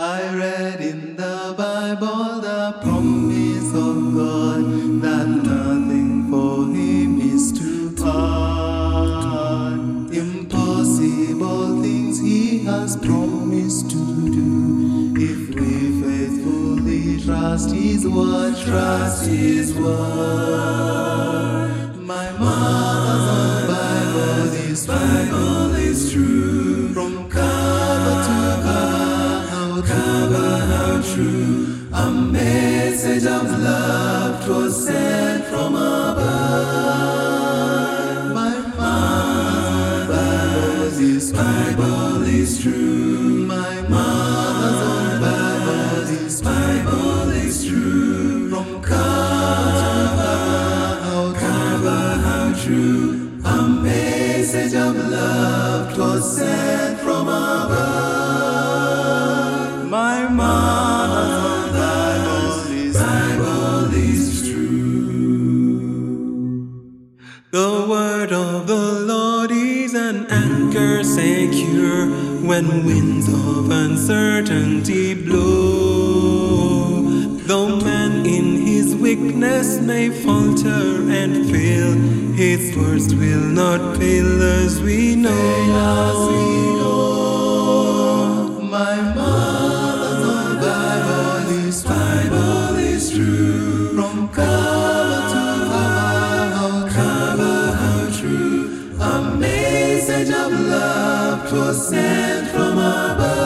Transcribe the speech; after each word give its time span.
I 0.00 0.32
read 0.32 0.80
in 0.80 1.16
the 1.16 1.56
Bible 1.58 2.40
the 2.40 2.78
promise 2.82 3.74
of 3.74 4.14
God 4.14 5.02
that 5.02 5.26
nothing 5.26 6.30
for 6.30 6.66
him 6.66 7.20
is 7.20 7.50
too 7.50 7.96
hard. 7.98 9.80
Impossible 10.14 11.82
things 11.82 12.20
he 12.20 12.60
has 12.60 12.96
promised 12.96 13.90
to 13.90 14.30
do. 14.30 15.14
If 15.18 15.56
we 15.56 16.00
faithfully 16.00 17.20
trust 17.20 17.72
his 17.72 18.06
word, 18.06 18.56
trust 18.56 19.26
his 19.26 19.74
word. 19.74 20.77
Message 32.90 33.26
of 33.26 33.46
love 33.60 34.48
was 34.48 34.86
sent 34.86 35.44
from 35.44 35.74
above. 35.74 36.24
My 38.34 38.54
Bible, 40.06 40.16
this 40.98 41.30
Bible 41.30 42.22
is 42.22 42.62
true. 42.62 43.44
My 43.46 43.82
Bible, 43.82 45.26
this 46.06 46.40
Bible 46.40 47.28
is 47.44 47.66
true. 47.66 48.48
From 48.48 48.80
cover, 48.80 50.38
how 51.04 51.34
cover, 51.44 52.02
how 52.26 52.54
true. 52.64 53.38
A 53.44 53.68
message 53.68 54.74
of 54.74 54.96
love 54.96 55.98
was 55.98 56.38
sent 56.38 56.98
from 57.00 57.28
above. 57.28 57.77
Word 68.28 68.32
of 68.32 68.66
the 68.66 68.92
Lord 69.06 69.50
is 69.50 69.94
an 69.94 70.26
anchor 70.26 71.02
secure 71.02 72.06
when 72.46 72.84
winds 72.84 73.28
of 73.28 73.70
uncertainty 73.70 75.14
blow. 75.14 77.02
Though 77.46 77.76
man 77.76 78.26
in 78.26 78.66
his 78.66 78.94
weakness 78.94 79.78
may 79.80 80.10
falter 80.10 81.10
and 81.10 81.50
fail, 81.50 81.92
his 82.34 82.76
words 82.76 83.14
will 83.14 83.40
not 83.40 83.96
fail 83.96 84.42
as 84.42 84.80
we 84.82 85.14
know. 85.16 85.30
As 85.30 86.28
we 86.28 86.52
know, 86.52 86.57
message 100.18 100.34
of 100.34 100.52
love 100.52 101.52
was 101.52 101.88
sent 101.88 102.48
from 102.48 102.72
above. 102.72 103.36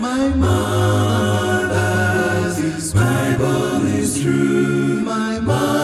My 0.00 0.28
mother's 0.28 1.72
Bible 2.92 3.86
is 3.86 4.20
true. 4.20 5.00
My 5.04 5.38
mother's 5.38 5.81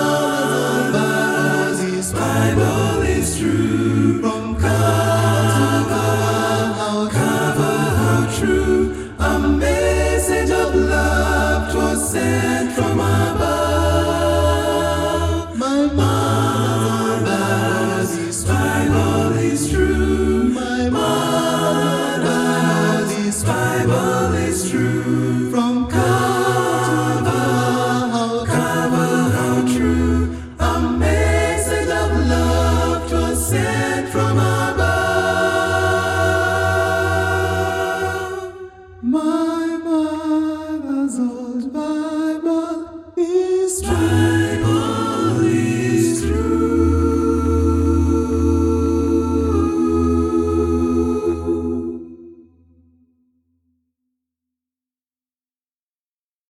is 24.58 24.70
true 24.70 25.50
from 25.50 25.88
Kava, 25.88 27.30
how 28.14 28.44
Kava, 28.44 29.06
how 29.36 29.56
true. 29.74 30.36
A 30.58 30.80
message 30.80 31.88
of 31.88 32.10
love 32.26 33.12
was 33.12 33.48
sent 33.50 34.08
from 34.08 34.38
above. 34.38 34.78
My 39.02 39.66
mother's 39.84 41.18
old 41.18 41.72
Bible. 41.72 41.97